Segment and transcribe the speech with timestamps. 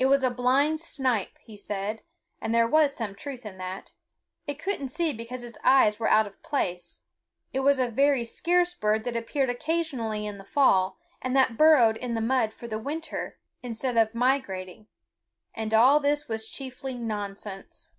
[0.00, 2.02] It was a blind snipe, he said;
[2.40, 3.92] and there was some truth in that.
[4.44, 7.04] It couldn't see because its eyes were out of place;
[7.52, 11.96] it was a very scarce bird that appeared occasionally in the fall, and that burrowed
[11.96, 14.88] in the mud for the winter instead of migrating,
[15.54, 17.92] and all this was chiefly nonsense.